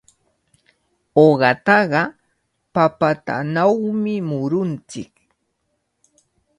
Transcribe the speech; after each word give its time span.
Uqataqa 1.25 2.01
papatanawmi 2.73 4.13
murunchik. 4.27 5.13